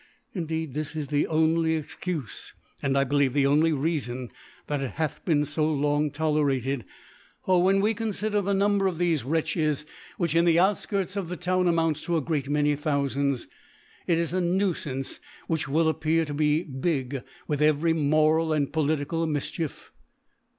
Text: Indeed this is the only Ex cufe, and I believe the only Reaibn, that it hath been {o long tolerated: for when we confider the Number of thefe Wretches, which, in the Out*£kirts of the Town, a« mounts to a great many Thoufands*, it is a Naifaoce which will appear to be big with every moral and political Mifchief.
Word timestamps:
Indeed 0.33 0.73
this 0.73 0.95
is 0.95 1.09
the 1.09 1.27
only 1.27 1.75
Ex 1.75 1.95
cufe, 1.95 2.53
and 2.81 2.97
I 2.97 3.03
believe 3.03 3.33
the 3.33 3.45
only 3.45 3.71
Reaibn, 3.71 4.31
that 4.65 4.81
it 4.81 4.91
hath 4.93 5.23
been 5.25 5.45
{o 5.55 5.65
long 5.65 6.09
tolerated: 6.09 6.85
for 7.45 7.61
when 7.61 7.81
we 7.81 7.93
confider 7.93 8.43
the 8.43 8.55
Number 8.55 8.87
of 8.87 8.95
thefe 8.97 9.21
Wretches, 9.23 9.85
which, 10.17 10.33
in 10.35 10.45
the 10.45 10.55
Out*£kirts 10.57 11.15
of 11.15 11.29
the 11.29 11.37
Town, 11.37 11.67
a« 11.67 11.71
mounts 11.71 12.01
to 12.05 12.17
a 12.17 12.19
great 12.21 12.49
many 12.49 12.75
Thoufands*, 12.75 13.45
it 14.07 14.17
is 14.17 14.33
a 14.33 14.41
Naifaoce 14.41 15.19
which 15.45 15.67
will 15.67 15.87
appear 15.87 16.25
to 16.25 16.33
be 16.33 16.63
big 16.63 17.21
with 17.47 17.61
every 17.61 17.93
moral 17.93 18.51
and 18.51 18.73
political 18.73 19.27
Mifchief. 19.27 19.91